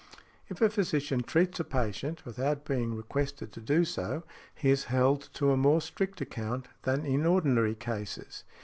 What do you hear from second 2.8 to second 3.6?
requested